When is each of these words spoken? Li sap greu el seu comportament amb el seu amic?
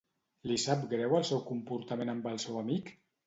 Li 0.51 0.55
sap 0.63 0.85
greu 0.93 1.13
el 1.17 1.27
seu 1.31 1.43
comportament 1.51 2.13
amb 2.17 2.27
el 2.33 2.43
seu 2.47 2.61
amic? 2.65 2.93